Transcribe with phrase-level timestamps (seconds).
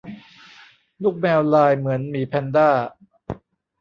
[1.03, 2.69] ลูกแมวลายเหมือนหมีแพนด้า